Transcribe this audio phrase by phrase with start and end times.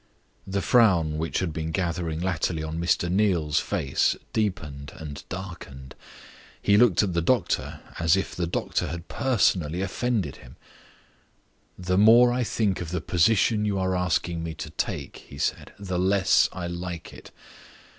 [0.47, 3.07] The frown which had been gathering latterly on Mr.
[3.07, 5.93] Neal's face deepened and darkened.
[6.59, 10.55] He looked at the doctor as if the doctor had personally offended him.
[11.77, 15.71] "The more I think of the position you are asking me to take," he said,
[15.77, 17.29] "the less I like it.